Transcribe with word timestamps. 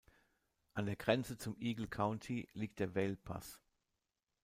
An 0.73 0.87
der 0.87 0.95
Grenze 0.95 1.37
zum 1.37 1.55
Eagle 1.59 1.87
County 1.87 2.49
liegt 2.53 2.79
der 2.79 2.95
Vail 2.95 3.17
Pass. 3.17 3.61